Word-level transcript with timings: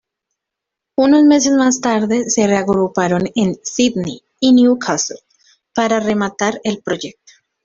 Unos 0.95 1.25
meses 1.25 1.51
más 1.53 1.79
tarde 1.79 2.27
se 2.27 2.47
reagruparon 2.47 3.29
en 3.35 3.59
Sídney 3.63 4.23
y 4.39 4.51
Newcastle 4.53 5.19
para 5.75 5.99
rematar 5.99 6.59
el 6.63 6.81
proyecto. 6.81 7.33